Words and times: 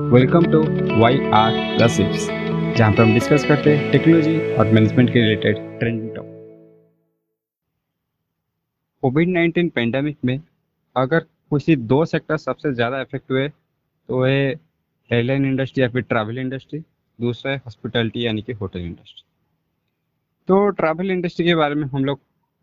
Welcome 0.00 0.44
to 0.52 0.58
Y 1.00 1.18
R 1.30 1.52
gossips 1.78 2.26
जहाँ 2.76 2.92
पर 2.92 3.02
हम 3.02 3.14
डिस्कस 3.14 3.44
करते 3.44 3.76
हैं 3.76 3.92
टेक्नोलॉजी 3.92 4.54
और 4.54 4.66
मैनेजमेंट 4.66 5.12
के 5.12 5.20
related 5.20 5.78
trending 5.78 6.14
topic 6.16 6.34
covid 9.02 9.28
nineteen 9.28 9.68
pandemic 9.68 10.16
में 10.24 10.40
अगर 10.96 11.20
किसी 11.20 11.76
दो 11.76 12.04
सेक्टर 12.04 12.36
सबसे 12.36 12.74
ज़्यादा 12.74 13.00
इफ़ेक्ट 13.00 13.30
हुए 13.30 13.48
तो 13.48 14.24
है 14.24 14.54
एयरलाइन 15.12 15.46
इंडस्ट्री 15.46 15.82
या 15.82 15.88
फिर 15.88 16.02
ट्रैवल 16.02 16.38
इंडस्ट्री 16.38 16.80
दूसरा 17.20 17.52
है 17.52 17.58
हॉस्पिटलिटी 17.58 18.26
यानी 18.26 18.42
कि 18.42 18.52
होटल 18.52 18.80
इंडस्ट्री 18.80 19.24
तो 20.48 20.68
ट्रैवल 20.70 21.10
इंडस्ट्री 21.10 21.46
के 21.46 21.54
बारे 21.54 21.74
में 21.74 21.86
हम 21.88 22.04
लोग 22.04 22.20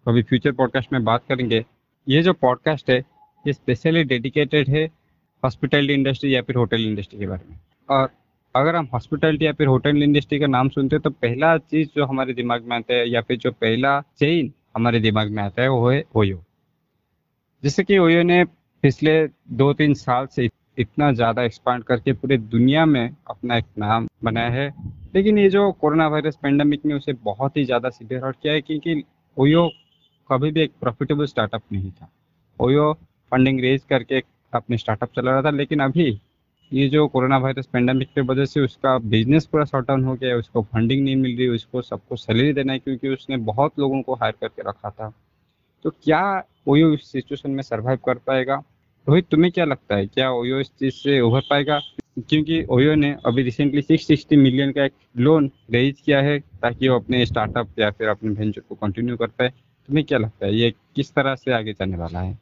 अभी 0.07 0.23
फ्यूचर 0.23 0.52
पॉडकास्ट 0.52 0.93
में 0.93 1.04
बात 1.04 1.23
करेंगे। 1.29 1.65
ये 2.09 2.21
जो 2.21 2.34
पॉडकास्ट 2.34 2.89
है, 2.89 3.05
ये 3.47 3.54
स्पेशली 3.54 4.04
डेडिकेटेड 4.04 4.70
है 4.70 5.02
हॉस्पिटलिटी 5.44 5.94
इंडस्ट्री 5.94 6.34
या 6.36 6.41
फिर 6.41 6.55
होटल 6.55 6.86
इंडस्ट्री 6.86 7.20
के 7.20 7.28
बारे 7.28 7.50
में। 7.50 7.57
और 7.89 8.09
अगर 8.55 8.76
हम 8.76 8.88
हॉस्पिटलिटी 8.94 9.45
या 9.45 9.52
फिर 9.54 9.67
होटल 9.67 10.04
इंडस्ट्री 10.04 10.40
का 10.40 10.48
नाम 10.48 10.70
सुनते 10.70 10.95
हैं 10.95 11.02
तो 11.04 11.09
पहला 11.12 11.58
चीज़ 11.59 11.90
जो 11.95 12.05
हमारे 12.05 12.34
दिमाग 12.34 12.63
में 12.63 12.76
आता 12.77 12.94
है 12.94 13.09
या 13.09 13.22
फिर 13.22 13.38
जो 13.38 13.52
पहला 13.53 14.00
चेन 14.17 14.52
हमारे 14.76 15.00
दिमाग 15.00 15.31
में 15.31 15.41
आता 15.44 15.62
है, 15.62 15.67
वो 15.70 15.90
है 15.90 16.03
ओयो 16.16 16.44
जैसे 17.64 17.84
कि 17.84 17.98
ओयो 17.98 18.23
ने 18.23 18.44
पिछले 18.84 19.26
दो 19.52 19.72
तीन 19.73 19.94
साल 19.95 20.27
से 20.27 20.50
इतना 20.77 21.12
ज़्यादा 21.14 21.44
एक्सपांड 21.44 21.84
करके 21.84 22.14
पूरे 22.14 22.38
दुनिया 22.38 22.86
में 22.86 23.16
अपना 23.30 23.58
एक 23.58 23.66
नाम 23.80 24.08
बनाया 24.23 24.50
है। 24.50 24.67
लेकिन 25.16 25.38
ये 25.38 25.50
जो 25.50 25.72
कोरोना 25.72 26.08
वायरस 26.08 26.36
पेंडेमिक 26.44 26.86
ने 26.86 26.94
उसे 26.94 27.14
बहुत 27.23 27.58
ही 27.58 27.64
ज़्यादा 27.66 27.89
सीवियर 27.89 28.23
हर्ट 28.25 28.38
किया 28.41 28.53
है, 28.53 28.62
क्योंकि 28.62 29.03
ओयो 29.38 29.70
कभी 30.30 30.52
भी 30.52 30.62
एक 30.62 30.72
प्रॉफिटेबल 30.81 31.25
स्टार्टअप 31.25 31.62
नहीं 31.72 31.91
था। 31.91 32.09
ओयो 32.59 32.91
फंडिंग 33.31 33.59
रेज 33.62 33.84
करके 33.89 34.20
अपने 34.55 34.77
स्टार्टअप 34.77 35.09
चला 35.16 35.31
रहा 35.31 35.41
था, 35.41 35.49
लेकिन 35.49 35.80
अभी 35.80 36.20
ये 36.73 36.88
जो 36.89 37.07
कोरोना 37.07 37.38
वायरस 37.38 37.66
पेंडेमिक 37.66 38.07
की 38.07 38.21
वजह 38.21 38.45
से 38.45 38.59
उसका 38.59 38.98
बिज़नेस 38.98 39.45
पूरा 39.45 39.66
शॉर्ट 39.66 39.88
डाउन 39.88 40.03
हो 40.03 40.13
गया 40.16 40.35
उसको 40.35 40.61
फंडिंग 40.63 41.03
नहीं 41.03 41.16
मिल 41.16 41.38
रही, 41.38 41.47
उसको 41.47 41.81
सबको 41.81 42.16
सैलरी 42.16 42.53
देना 42.53 42.73
है, 42.73 42.80
क्योंकि 42.80 43.09
उसने 43.09 43.38
बहुत 43.38 43.80
लोगों 43.80 44.02
को 44.02 44.13
हायर 44.13 44.33
करके 44.41 44.69
रखा 44.69 44.89
था। 44.89 45.13
तो 45.83 45.89
क्या 45.89 46.44
ओयो 46.67 46.94
इस 46.94 47.11
सिचुएशन 47.11 47.52
में 47.52 47.63
सर्वाइव 47.63 48.00
कर 48.05 48.17
पाएगा? 48.17 48.63
रोहित, 49.09 49.28
तुम्हें 49.28 49.52
क्या 49.52 49.66
लगता 49.66 49.95
है? 49.95 50.05
क्या 50.08 50.31
ओयो 50.31 50.59
इस 50.59 50.67
चीज़ 50.80 50.94
से 50.94 51.19
उभर 51.22 51.41
पाएगा? 51.50 51.80
क्योंकि 52.19 52.63
ओयो 52.69 52.95
ने 52.95 53.16
अभी 53.25 53.44
रिसेंटली 53.44 53.81
सिक्स 53.81 54.08
सिक्सटी 54.08 54.35
मिलियन 54.35 54.72
का 54.72 54.85
एक 54.85 54.94
लोन 55.17 55.52
रेज 55.72 56.02
किया 56.06 56.22
है, 56.22 56.39
ताकि 56.39 56.89
वो 56.89 56.95
अपने 56.95 57.25
स्टार्टअप 57.25 57.80
या 57.80 57.89
फिर 57.91 58.08
अपने 58.08 58.30
वेंचर 58.30 58.61
को 58.69 58.75
कंटिन्यू 58.75 59.17
कर 59.17 59.28
पाए। 59.28 59.50
तुम्हें 59.50 60.06
क्या 60.06 60.17
लगता 60.17 60.45
है? 60.45 60.56
ये 60.56 60.73
किस 60.95 61.13
तरह 61.13 61.35
से 61.35 61.52
आगे 61.52 61.73
जाने 61.73 61.97
वाला 61.97 62.19
है? 62.19 62.39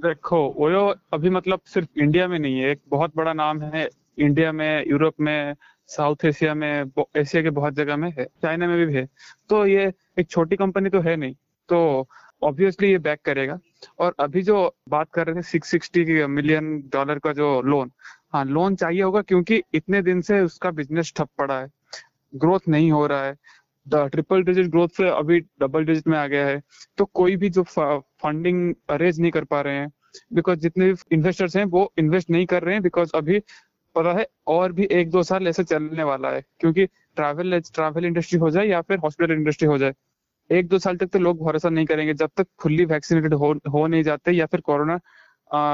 देखो 0.00 0.36
ओयो 0.58 0.82
अभी 1.12 1.30
मतलब 1.30 1.60
सिर्फ़ 1.66 2.00
इंडिया 2.00 2.26
में 2.28 2.38
नहीं 2.38 2.60
है, 2.60 2.70
एक 2.70 2.80
बहुत 2.88 3.16
बड़ा 3.16 3.32
नाम 3.32 3.60
है 3.62 3.88
इंडिया 4.18 4.52
में 4.52 4.84
यूरोप 4.88 5.14
में 5.20 5.54
साउथ 5.88 6.24
एशिया 6.24 6.54
में 6.54 6.90
एशिया 7.16 7.42
के 7.42 7.50
बहुत 7.50 7.74
जगह 7.74 7.96
में 7.96 8.08
है 8.18 8.24
चाइना 8.42 8.66
में 8.68 8.86
भी 8.86 8.94
है। 8.94 9.06
तो 9.50 9.64
ये 9.66 9.92
एक 10.18 10.30
छोटी 10.30 10.56
कंपनी 10.56 10.90
तो 10.90 11.00
है 11.00 11.16
नहीं 11.16 11.34
तो 11.68 12.08
ऑब्वियसली 12.42 12.90
ये 12.90 12.98
बैक 12.98 13.20
करेगा। 13.24 13.58
और 13.98 14.14
अभी 14.20 14.42
जो 14.42 14.56
बात 14.88 15.08
कर 15.14 15.26
रहे 15.26 15.36
थे 15.36 15.42
सिक्स 15.42 15.70
सिक्सटी 15.70 16.26
मिलियन 16.26 16.76
डॉलर 16.92 17.18
का 17.18 17.32
जो 17.32 17.60
लोन 17.62 17.90
हाँ 18.32 18.44
लोन 18.44 18.74
चाहिए 18.76 19.02
होगा 19.02 19.22
क्योंकि 19.22 19.62
इतने 19.74 20.02
दिन 20.02 20.20
से 20.22 20.40
उसका 20.40 20.70
बिज़नेस 20.70 21.12
ठप 21.16 21.28
पड़ा 21.38 21.60
है। 21.60 21.68
ग्रोथ 22.32 22.68
नहीं 22.68 22.90
हो 22.92 23.06
रहा 23.06 23.24
है। 23.24 23.34
ट्रिपल 23.86 24.42
डिजिट 24.44 24.66
ग्रोथ 24.66 24.88
से 24.96 25.08
अभी 25.10 25.40
डबल 25.60 25.84
डिजिट 25.84 26.08
में 26.08 26.18
आ 26.18 26.26
गया 26.26 26.46
है। 26.46 26.60
तो 26.98 27.04
कोई 27.04 27.36
भी 27.36 27.48
जो 27.50 27.62
फंडिंग 27.62 28.74
अरेज 28.90 29.20
नहीं 29.20 29.30
कर 29.32 29.44
पा 29.44 29.60
रहे 29.60 29.76
हैं 29.76 29.90
बिकॉज़ 30.34 30.58
जितने 30.58 30.86
भी 30.86 31.14
इन्वेस्टर्स 31.16 31.56
हैं 31.56 31.64
वो 31.66 31.92
इन्वेस्ट 31.98 32.30
नहीं 32.30 32.46
कर 32.46 32.62
रहे 32.62 32.74
हैं 32.74 32.82
बिकॉज़ 32.82 33.10
अभी 33.16 33.38
पता 33.96 34.12
है 34.12 34.26
और 34.46 34.72
भी 34.72 34.84
एक 34.92 35.10
दो 35.10 35.22
साल 35.22 35.48
ऐसे 35.48 35.64
चलने 35.64 36.02
वाला 36.02 36.30
है 36.30 36.42
क्योंकि 36.60 36.86
ट्रैवल 36.86 37.60
ट्रैवल 37.60 38.04
इंडस्ट्री 38.04 38.38
हो 38.38 38.50
जाए 38.50 38.66
या 38.66 38.80
फिर 38.80 38.98
हॉस्पिटल 38.98 39.32
इंडस्ट्री 39.32 39.68
हो 39.68 39.78
जाए 39.78 39.94
एक 40.50 40.68
दो 40.68 40.78
साल 40.78 40.96
तक 40.96 41.06
तो 41.06 41.18
लोग 41.18 41.44
भरोसा 41.46 41.68
नहीं 41.68 41.86
करेंगे। 41.86 42.14
जब 42.14 42.30
तक 42.36 42.46
फुल्ली 42.62 42.84
वैक्सीनेटेड 42.84 43.34
हो, 43.34 43.52
हो 43.72 43.86
नहीं 43.86 44.02
जाते 44.02 44.32
या 44.32 44.46
फिर 44.46 44.60
कोरोना 44.60 44.98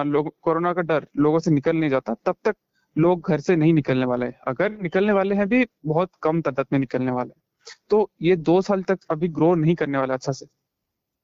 लोग 0.04 0.34
कोरोना 0.42 0.72
का 0.72 0.82
डर 0.82 1.06
लोगों 1.16 1.38
से 1.38 1.50
निकल 1.50 1.76
नहीं 1.76 1.90
जाता 1.90 2.14
तब 2.26 2.36
तक 2.44 2.56
लोग 2.96 3.28
घर 3.28 3.40
से 3.40 3.56
नहीं 3.56 3.72
निकलने 3.74 4.06
वाले 4.06 4.26
अगर 4.48 4.70
निकलने 4.82 5.12
वाले 5.12 5.34
हैं 5.34 5.48
भी 5.48 5.66
बहुत 5.86 6.10
कम 6.22 6.40
तादाद 6.40 6.66
में 6.72 6.78
निकलने 6.78 7.12
वाले 7.12 7.45
तो 7.90 8.10
ये 8.22 8.36
दो 8.38 8.60
साल 8.62 8.82
तक 8.84 8.98
अभी 9.10 9.28
ग्रो 9.30 9.54
नहीं 9.56 9.74
करने 9.74 9.98
वाला 9.98 10.14
अच्छा 10.14 10.32
से। 10.32 10.46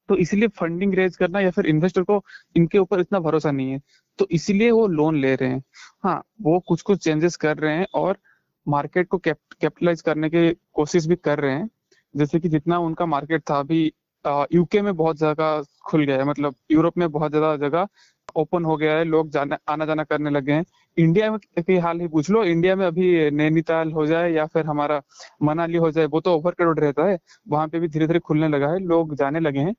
तो 0.08 0.16
इसीलिए 0.18 0.48
फंडिंग 0.50 0.94
रेज 0.94 1.16
करना 1.16 1.40
या 1.40 1.50
फिर 1.50 1.66
इन्वेस्टर 1.66 2.02
को 2.02 2.22
इनके 2.56 2.78
ऊपर 2.78 3.00
इतना 3.00 3.20
भरोसा 3.20 3.50
नहीं 3.50 3.72
है। 3.72 3.80
तो 4.18 4.26
इसीलिए 4.32 4.70
वो 4.70 4.86
लोन 4.88 5.20
ले 5.20 5.34
रहे 5.36 5.48
हैं। 5.50 5.62
हाँ 6.04 6.22
वो 6.42 6.58
कुछ 6.68 6.82
कुछ 6.82 7.04
चेंजेस 7.04 7.36
कर 7.36 7.58
रहे 7.58 7.76
हैं 7.76 7.86
और 7.96 8.18
मार्केट 8.66 9.08
को 9.08 9.18
कैपिटलाइज 9.20 10.00
करने 10.02 10.30
की 10.30 10.50
कोशिश 10.74 11.06
भी 11.06 11.16
कर 11.18 11.40
रहे 11.40 11.54
हैं। 11.54 11.68
जैसे 12.14 12.40
कि 12.40 12.48
जितना 12.48 12.78
उनका 12.80 13.06
मार्केट 13.06 13.42
था 13.50 13.58
अभी 13.60 13.84
यूके 14.54 14.82
में 14.82 14.94
बहुत 14.96 15.18
जगह 15.18 15.62
खुल 15.86 16.04
गया 16.04 16.16
है। 16.18 16.24
मतलब 16.24 16.54
यूरोप 16.72 16.98
में 16.98 17.10
बहुत 17.12 17.30
ज़्यादा 17.32 17.56
जगह 17.58 17.88
ओपन 18.36 18.64
हो 18.64 18.76
गया 18.76 18.96
है। 18.96 19.04
लोग 19.04 19.30
जाना 19.30 19.58
आना 19.68 19.86
जाना 19.86 20.04
करने 20.04 20.30
लगे 20.30 20.52
हैं। 20.52 20.64
इंडिया 20.96 21.30
में 21.30 21.38
के 21.58 21.78
हाल 21.78 22.00
ही 22.00 22.06
पूछ 22.08 22.28
लो 22.30 22.42
इंडिया 22.44 22.74
में 22.76 22.86
अभी 22.86 23.30
नैनीताल 23.30 23.92
हो 23.92 24.06
जाए 24.06 24.30
या 24.32 24.46
फिर 24.46 24.66
हमारा 24.66 25.00
मनाली 25.42 25.78
हो 25.78 25.90
जाए, 25.90 26.06
वो 26.06 26.20
तो 26.20 26.34
ओवर 26.34 26.52
क्राउड 26.52 26.80
रहता 26.80 27.04
है। 27.04 27.18
वहाँ 27.48 27.68
पे 27.68 27.80
भी 27.80 27.88
धीरे 27.88 28.06
धीरे 28.06 28.18
खुलने 28.20 28.48
लगा 28.48 28.68
है, 28.68 28.78
लोग 28.78 29.14
जाने 29.14 29.40
लगे 29.40 29.60
हैं। 29.60 29.74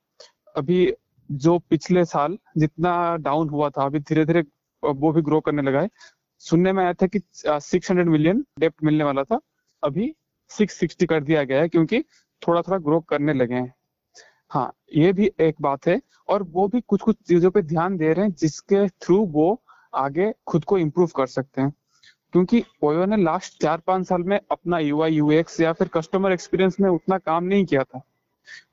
अभी 0.56 0.94
जो 1.30 1.58
पिछले 1.70 2.06
साल 2.06 2.38
जितना 2.58 3.16
डाउन 3.18 3.50
हुआ 3.50 3.70
था, 3.70 3.86
अभी 3.86 4.00
धीरे 4.00 4.26
धीरे 4.26 4.44
वो 4.84 5.12
भी 5.14 5.22
ग्रो 5.22 5.40
करने 5.42 5.62
लगा 5.62 5.82
है। 5.82 5.90
सुनने 6.44 6.72
में 6.74 6.84
आया 6.84 6.94
था 6.94 7.08
कि 7.08 7.20
सिक्स 7.38 7.92
हंड्रेड 7.92 8.10
मिलियन 8.10 8.46
डेप्ट 8.60 8.84
मिलने 8.84 9.04
वाला 9.04 9.24
था। 9.24 9.40
अभी 9.84 10.14
सिक्स 10.52 10.78
सिक्सटी 10.78 11.06
कर 11.06 11.24
दिया 11.24 11.44
गया 11.44 11.62
है, 11.62 11.70
क्योंकि 11.70 12.02
थोड़ा 12.42 12.62
थोड़ा 12.62 12.78
ग्रो 12.80 13.00
करने 13.00 13.34
लगे 13.34 13.56
हैं। 13.56 13.74
हाँ 14.52 14.72
ये 14.96 15.14
भी 15.14 15.32
एक 15.42 15.56
बात 15.62 15.88
है, 15.88 16.00
और 16.30 16.44
वो 16.44 16.68
भी 16.68 16.82
कुछ 16.82 17.02
कुछ 17.02 17.16
चीज़ों 17.28 17.52
पे 17.52 17.62
ध्यान 17.62 17.98
दे 17.98 18.12
रहे 18.14 18.26
हैं, 18.26 18.34
जिसके 18.34 18.88
थ्रू 18.88 19.26
वो 19.28 19.63
आगे 19.96 20.34
खुद 20.48 20.64
को 20.64 20.78
इम्प्रूव 20.78 21.10
कर 21.16 21.28
सकते 21.28 21.62
हैं। 21.62 21.74
क्योंकि 22.32 22.64
ओयो 22.84 23.06
ने 23.06 23.18
लास्ट 23.18 23.62
चार 23.62 23.78
पाँच 23.78 24.08
साल 24.08 24.22
में 24.22 24.40
अपना 24.52 24.80
यू 24.80 25.02
आई 25.02 25.14
यू 25.14 25.32
एक्स 25.32 25.60
या 25.60 25.74
फिर 25.74 25.88
कस्टमर 25.88 26.32
एक्सपीरियंस 26.32 26.80
में 26.80 26.90
उतना 26.90 27.18
काम 27.18 27.44
नहीं 27.44 27.66
किया 27.66 27.84
था। 27.84 28.02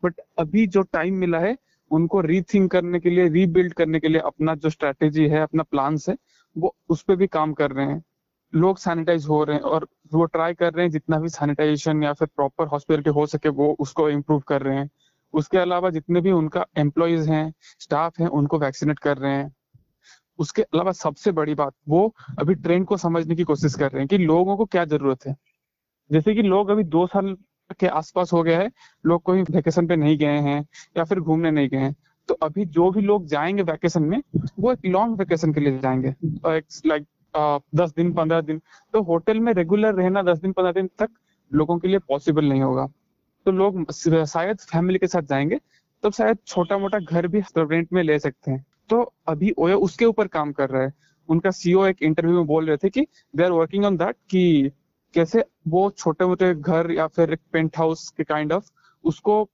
बट 0.04 0.20
अभी 0.38 0.66
जो 0.66 0.82
टाइम 0.82 1.14
मिला 1.14 1.38
है, 1.38 1.56
उनको 1.90 2.20
रीथिंक 2.20 2.70
करने 2.70 3.00
के 3.00 3.10
लिए 3.10 3.28
रीबिल्ड 3.28 3.74
करने 3.74 4.00
के 4.00 4.08
लिए 4.08 4.20
अपना 4.20 4.54
जो 4.54 4.70
स्ट्रेटेजी 4.70 5.28
है, 5.28 5.40
अपना 5.40 5.62
प्लान 5.62 5.98
है, 6.08 6.16
वो 6.58 6.76
उस 6.88 7.02
पर 7.02 7.16
भी 7.16 7.26
काम 7.26 7.52
कर 7.52 7.70
रहे 7.70 7.86
हैं। 7.86 8.04
लोग 8.54 8.78
सैनिटाइज 8.78 9.26
हो 9.26 9.44
रहे 9.44 9.56
हैं 9.56 9.62
और 9.62 9.88
वो 10.14 10.24
ट्राई 10.24 10.54
कर 10.54 10.72
रहे 10.72 10.84
हैं, 10.84 10.90
जितना 10.90 11.20
भी 11.20 11.28
सैनिटाइजेशन 11.28 12.02
या 12.02 12.12
फिर 12.12 12.28
प्रॉपर 12.28 12.66
हॉस्पिटलिटी 12.66 13.10
हो 13.10 13.26
सके, 13.26 13.48
वो 13.48 13.76
उसको 13.78 14.10
इम्प्रूव 14.10 14.40
कर 14.40 14.62
रहे 14.62 14.76
हैं। 14.76 14.90
उसके 15.32 15.58
अलावा 15.58 15.90
जितने 15.90 16.20
भी 16.20 16.30
उनका 16.30 16.66
एम्प्लॉयज़ 16.76 17.30
हैं 17.30 17.54
स्टाफ 17.80 18.20
हैं, 18.20 18.28
उनको 18.28 18.58
वैक्सीनेट 18.58 18.98
कर 18.98 19.16
रहे 19.16 19.32
हैं। 19.32 19.54
उसके 20.40 20.62
अलावा 20.62 20.92
सबसे 20.92 21.32
बड़ी 21.32 21.54
बात, 21.54 21.72
वो 21.88 22.14
अभी 22.38 22.54
ट्रेंड 22.54 22.86
को 22.86 22.96
समझने 22.96 23.36
की 23.36 23.42
कोशिश 23.42 23.74
कर 23.74 23.90
रहे 23.90 24.00
हैं 24.00 24.08
कि 24.08 24.18
लोगों 24.18 24.56
को 24.56 24.64
क्या 24.64 24.84
ज़रूरत 24.84 25.26
है। 25.26 25.36
जैसे 26.10 26.34
कि 26.34 26.42
लोग 26.42 26.68
अभी 26.68 26.84
दो 26.84 27.06
साल 27.06 27.36
के 27.80 27.86
आसपास 27.86 28.32
हो 28.32 28.42
गया 28.42 28.58
है, 28.58 28.70
लोग 29.06 29.22
कोई 29.22 29.42
वेकेशन 29.42 29.86
पे 29.86 29.96
नहीं 29.96 30.16
गए 30.18 30.38
हैं 30.40 30.60
या 30.96 31.04
फिर 31.04 31.20
घूमने 31.20 31.50
नहीं 31.50 31.68
गए 31.68 31.78
हैं। 31.78 31.94
तो 32.28 32.34
अभी 32.34 32.64
जो 32.66 32.90
भी 32.90 33.00
लोग 33.00 33.26
जाएँगे 33.26 33.62
वैकेशन 33.62 34.02
में, 34.02 34.22
वो 34.58 34.72
एक 34.72 34.86
लॉन्ग 34.86 35.18
वैकेशन 35.18 35.52
के 35.52 35.60
लिए 35.60 35.78
जाएँगे। 35.78 36.14
लाइक 36.86 37.06
दस 37.74 37.92
दिन, 37.96 38.12
पंद्रह 38.12 38.40
दिन। 38.40 38.60
तो 38.92 39.02
होटल 39.02 39.40
में 39.40 39.52
रेगुलर 39.52 39.94
रहना 39.94 40.22
दस 40.22 40.38
दिन, 40.38 40.52
पंद्रह 40.52 40.72
दिन 40.72 40.90
तक 40.98 41.10
लोगों 41.52 41.78
के 41.78 41.88
लिए 41.88 41.98
पॉसिबल 41.98 42.44
नहीं 42.44 42.62
होगा। 42.62 42.86
तो 43.46 43.52
लोग 43.52 43.90
शायद 43.92 44.58
फैमिली 44.60 44.98
के 44.98 45.06
साथ 45.06 45.22
जाएँगे, 45.22 45.60
तब 46.02 46.12
शायद 46.12 46.38
छोटा 46.46 46.78
मोटा 46.78 46.98
घर 46.98 47.26
भी 47.28 47.42
रेंट 47.58 47.88
में 47.92 48.02
ले 48.02 48.18
सकते 48.18 48.50
हैं। 48.50 48.64
तो 48.90 49.02
अभी 49.28 49.50
ओयो 49.58 49.78
उसके 49.78 50.04
ऊपर 50.04 50.26
काम 50.28 50.52
कर 50.52 50.70
रहा 50.70 50.82
है। 50.82 50.92
उनका 51.28 51.50
सीईओ 51.50 51.84
एक 51.86 52.02
इंटरव्यू 52.02 52.36
में 52.36 52.46
बोल 52.46 52.66
रहे 52.66 52.76
थे 52.76 52.90
कि 52.90 53.06
they 53.36 53.44
are 53.44 53.50
working 53.50 53.84
on 53.84 53.96
that 53.96 54.16
कि 54.30 54.70
कैसे 55.14 55.44
वो 55.68 55.90
छोटे 55.90 56.24
मोटे 56.24 56.54
घर 56.54 56.90
या 56.90 57.06
फिर 57.06 57.32
एक 57.32 57.40
पेंट 57.52 57.76
हाउस 57.78 58.08
के 58.10 58.24
काइंड 58.24 58.52
ऑफ़ 58.52 58.70
उसको 59.04 59.48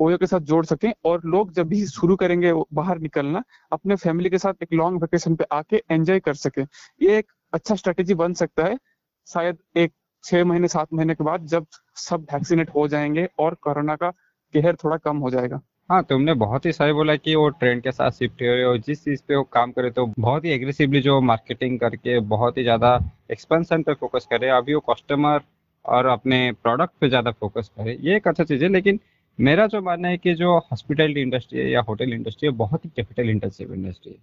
ओयो 0.00 0.18
के 0.18 0.26
साथ 0.26 0.40
जोड़ 0.40 0.64
सके 0.66 0.88
और 1.04 1.20
लोग 1.24 1.52
जब 1.52 1.68
भी 1.68 1.84
शुरू 1.86 2.16
करेंगे 2.16 2.52
बाहर 2.72 2.98
निकलना, 2.98 3.42
अपने 3.72 3.96
फैमिली 3.96 4.30
के 4.30 4.38
साथ 4.38 4.62
एक 4.62 4.72
लॉन्ग 4.72 5.02
वेकेशन 5.02 5.36
पे 5.36 5.44
आके 5.52 5.82
एंजॉय 5.90 6.20
कर 6.20 6.34
सके। 6.34 6.62
ये 7.02 7.18
एक 7.18 7.32
अच्छा 7.52 7.74
स्ट्रेटेजी 7.74 8.14
बन 8.14 8.34
सकता 8.34 8.64
है। 8.64 8.78
शायद 9.26 9.58
एक 9.76 9.92
छह 10.24 10.44
महीने, 10.44 10.68
सात 10.68 10.92
महीने 10.92 11.14
के 11.14 11.24
बाद 11.24 11.46
जब 11.46 11.66
सब 11.96 12.26
वैक्सीनेट 12.32 12.70
हो 12.70 12.88
जाएँगे 12.88 13.28
और 13.38 13.54
कोरोना 13.54 13.96
का 13.96 14.10
कहर 14.54 14.76
थोड़ा 14.76 14.96
कम 14.96 15.16
हो 15.16 15.30
जाएगा। 15.30 15.60
हाँ 15.92 16.02
तुमने 16.04 16.32
बहुत 16.34 16.66
ही 16.66 16.72
सही 16.72 16.92
बोला 16.92 17.14
कि 17.16 17.34
वो 17.34 17.48
ट्रेंड 17.50 17.82
के 17.82 17.92
साथ 17.92 18.10
शिफ्ट 18.10 18.42
हो 18.42 18.46
रहे 18.46 18.62
हो। 18.64 18.76
जिस 18.78 19.02
चीज़ 19.04 19.22
पे 19.28 19.36
वो 19.36 19.42
काम 19.52 19.72
करे 19.72 19.90
तो 19.90 20.04
बहुत 20.18 20.44
ही 20.44 20.50
एग्रेसिवली 20.50 21.00
जो 21.00 21.20
मार्केटिंग 21.20 21.78
करके 21.80 22.18
बहुत 22.28 22.58
ही 22.58 22.62
ज़्यादा 22.62 22.94
एक्सपेंशन 23.32 23.82
पे 23.82 23.94
फोकस 23.94 24.26
करे, 24.30 24.48
अभी 24.50 24.74
वो 24.74 24.80
कस्टमर 24.90 25.40
और 25.84 26.06
अपने 26.06 26.40
प्रोडक्ट 26.62 26.92
पे 27.00 27.08
ज़्यादा 27.08 27.30
फोकस 27.30 27.68
करे, 27.68 27.96
ये 28.00 28.16
एक 28.16 28.28
अच्छा 28.28 28.44
चीज़ 28.44 28.64
है। 28.64 28.68
लेकिन 28.70 29.00
मेरा 29.38 29.66
जो 29.66 29.80
मानना 29.82 30.08
है 30.08 30.18
कि 30.18 30.34
जो 30.34 30.56
हॉस्पिटलिटी 30.60 31.20
इंडस्ट्री 31.20 31.58
है 31.58 31.70
या 31.70 31.80
होटल 31.80 32.12
इंडस्ट्री 32.12 32.48
है, 32.48 32.54
बहुत 32.54 32.84
ही 32.84 32.90
कैपिटल 32.96 33.30
इंटेंसिव 33.30 33.74
इंडस्ट्री 33.74 34.12
है। 34.12 34.18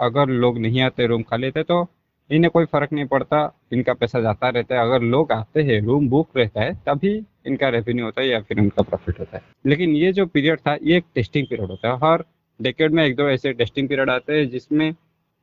अगर 0.00 0.28
लोग 0.28 0.58
नहीं 0.58 0.82
आते 0.82 1.06
रूम 1.06 1.22
खा 1.22 1.36
लेते 1.36 1.62
तो 1.62 1.82
इन्हें 2.30 2.50
कोई 2.50 2.64
फ़र्क 2.64 2.92
नहीं 2.92 3.04
पड़ता, 3.04 3.52
इनका 3.72 3.94
पैसा 3.94 4.20
जाता 4.20 4.48
रहता 4.48 4.74
है। 4.74 4.80
अगर 4.80 5.02
लोग 5.02 5.32
आते 5.32 5.62
हैं 5.62 5.80
रूम 5.80 6.08
बुक 6.08 6.36
रहता 6.36 6.60
है, 6.60 6.74
तभी 6.86 7.14
इनका 7.46 7.68
रेवेन्यू 7.68 8.04
होता 8.04 8.20
है 8.22 8.28
या 8.28 8.40
फिर 8.40 8.60
उनका 8.60 8.82
प्रॉफिट 8.82 9.18
होता 9.20 9.36
है। 9.36 9.42
लेकिन 9.66 9.90
ये 9.90 10.12
जो 10.12 10.26
पीरियड 10.26 10.60
था, 10.60 10.76
ये 10.82 10.96
एक 10.96 11.04
टेस्टिंग 11.14 11.46
पीरियड 11.46 11.70
होता 11.70 11.88
है। 11.88 11.96
हर 12.04 12.24
डेकेड 12.60 12.92
में 12.92 13.04
एक 13.04 13.16
दो 13.16 13.28
ऐसे 13.28 13.52
टेस्टिंग 13.52 13.88
पीरियड 13.88 14.10
आते 14.10 14.32
हैं 14.32 14.48
जिसमें 14.50 14.94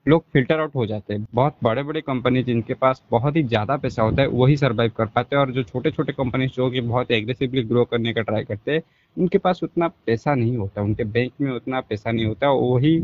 लोग 0.05 0.23
फ़िल्टर 0.33 0.59
आउट 0.59 0.75
हो 0.75 0.85
जाते 0.85 1.13
हैं। 1.13 1.25
बहुत 1.33 1.55
बड़े 1.63 1.83
बड़े 1.83 2.01
कंपनी 2.01 2.43
जिनके 2.43 2.73
पास 2.73 3.01
बहुत 3.11 3.35
ही 3.35 3.43
ज़्यादा 3.43 3.77
पैसा 3.77 4.03
होता 4.03 4.21
है, 4.21 4.27
वही 4.27 4.57
सर्वाइव 4.57 4.91
कर 4.97 5.05
पाते 5.05 5.35
हैं 5.35 5.41
और 5.41 5.51
जो 5.51 5.63
छोटे 5.63 5.91
छोटे 5.91 6.13
कंपनी 6.13 6.47
जो 6.47 6.69
कि 6.71 6.81
बहुत 6.81 7.11
एग्रेसिवली 7.11 7.63
ग्रो 7.63 7.85
करने 7.85 8.13
का 8.13 8.21
ट्राई 8.21 8.43
करते 8.43 8.71
हैं, 8.71 8.81
उनके 9.17 9.37
पास 9.37 9.63
उतना 9.63 9.87
पैसा 9.87 10.35
नहीं 10.35 10.57
होता। 10.57 10.81
उनके 10.81 11.03
बैंक 11.03 11.31
में 11.41 11.51
उतना 11.51 11.81
पैसा 11.81 12.11
नहीं 12.11 12.25
होता 12.25 12.51
वही 12.51 12.97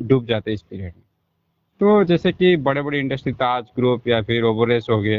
डूब 0.00 0.26
जाते 0.26 0.50
हैं 0.50 0.54
इस 0.54 0.62
पीरियड 0.62 0.92
में। 0.96 1.02
तो 1.80 2.02
जैसे 2.04 2.32
कि 2.32 2.56
बड़े 2.58 2.82
बड़े 2.82 2.98
इंडस्ट्री 3.00 3.32
ताज 3.32 3.64
ग्रुप 3.76 4.08
या 4.08 4.20
फिर 4.22 4.42
ओवरेस 4.44 4.86
हो 4.90 5.00
गए 5.00 5.18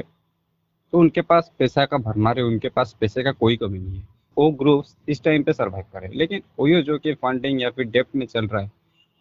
तो 0.94 1.00
उनके 1.00 1.22
पास 1.22 1.52
पैसा 1.60 1.86
का 1.86 1.98
भरमार 1.98 2.38
है, 2.38 2.44
उनके 2.44 2.70
पास 2.70 2.96
पैसे 3.02 3.24
का 3.24 3.32
कोई 3.32 3.58
कमी 3.58 3.80
नहीं 3.80 3.98
है। 3.98 4.08
वो 4.38 4.50
ग्रुप 4.52 5.10
इस 5.10 5.24
टाइम 5.24 5.44
पे 5.44 5.54
सर्वाइव 5.54 5.86
करे। 5.94 6.10
लेकिन 6.14 6.42
ओयो 6.60 6.82
जो 6.82 6.98
कि 6.98 7.14
फंडिंग 7.14 7.62
या 7.62 7.70
फिर 7.70 7.86
डेप्ट 7.88 8.16
में 8.16 8.26
चल 8.26 8.48
रहा 8.48 8.62
है, 8.62 8.72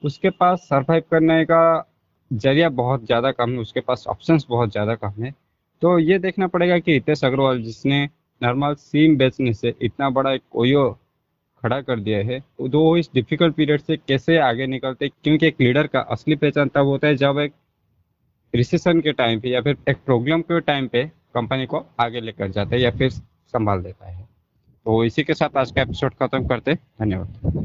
उसके 0.02 0.30
पास 0.30 0.66
सर्वाइव 0.70 1.02
करने 1.10 1.44
का 1.44 1.92
ज़रिया 2.30 2.68
बहुत 2.70 3.04
ज़्यादा 3.06 3.30
कम 3.32 3.50
है, 3.50 3.58
उसके 3.58 3.80
पास 3.80 4.04
ऑप्शंस 4.08 4.46
बहुत 4.48 4.72
ज़्यादा 4.72 4.94
कम 4.94 5.22
है। 5.22 5.34
तो 5.82 5.98
ये 5.98 6.18
देखना 6.18 6.46
पड़ेगा 6.46 6.78
कि 6.78 6.92
हितेश 6.92 7.24
अग्रवाल 7.24 7.62
जिसने 7.62 8.04
नॉर्मल 8.42 8.74
सीम 8.74 9.16
बेचने 9.16 9.52
से 9.52 9.74
इतना 9.82 10.10
बड़ा 10.10 10.32
एक 10.32 10.42
ओयो 10.54 10.88
खड़ा 11.62 11.80
कर 11.80 12.00
दिया 12.00 12.18
है। 12.18 12.40
तो 12.40 12.80
वो 12.80 12.96
इस 12.96 13.10
डिफ़िकल्ट 13.14 13.54
पीरियड 13.54 13.80
से 13.80 13.96
कैसे 13.96 14.38
आगे 14.38 14.66
निकलते? 14.66 15.08
क्योंकि 15.08 15.46
एक 15.46 15.56
लीडर 15.60 15.86
का 15.86 16.00
असली 16.00 16.36
पहचान 16.36 16.68
तब 16.68 16.86
होता 16.86 17.08
है 17.08 17.16
जब 17.16 17.38
एक 17.38 17.52
रिसेशन 18.54 19.00
के 19.00 19.12
टाइम 19.12 19.40
पे 19.40 19.48
या 19.48 19.60
फिर 19.60 19.76
एक 19.88 19.96
प्रॉब्लम 20.06 20.40
के 20.40 20.60
टाइम 20.60 20.88
पे 20.88 21.04
कंपनी 21.34 21.66
को 21.66 21.86
आगे 22.00 22.20
लेकर 22.20 22.50
जाता 22.50 22.76
है 22.76 22.82
या 22.82 22.90
फिर 22.90 23.10
संभाल 23.10 23.82
देता 23.82 24.08
है। 24.08 24.22
तो 24.86 25.04
इसी 25.04 25.24
के 25.24 25.34
साथ 25.34 25.56
आज 25.56 25.72
का 25.72 25.82
एपिसोड 25.82 26.14
खत्म 26.14 26.46
करते 26.46 26.74
धन्यवाद। 26.74 27.64